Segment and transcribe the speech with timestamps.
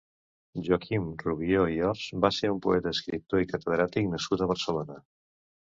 [0.67, 5.01] Joaquim Rubió i Ors va ser un poeta, escriptor i catedràtic nascut a Barcelona.